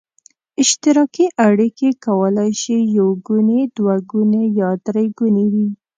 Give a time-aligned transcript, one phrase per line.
[0.61, 5.67] اشتراکي اړیکې کولای شي یو ګوني، دوه ګوني یا درې ګوني وي.